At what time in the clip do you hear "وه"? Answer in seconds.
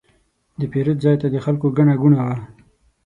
2.25-2.35